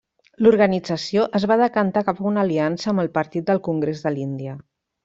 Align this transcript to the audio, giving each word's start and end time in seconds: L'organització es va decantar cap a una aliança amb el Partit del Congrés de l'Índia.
L'organització 0.45 1.27
es 1.41 1.45
va 1.51 1.59
decantar 1.61 2.03
cap 2.09 2.25
a 2.25 2.27
una 2.33 2.45
aliança 2.47 2.91
amb 2.95 3.05
el 3.07 3.13
Partit 3.21 3.49
del 3.53 3.67
Congrés 3.71 4.07
de 4.09 4.19
l'Índia. 4.19 4.61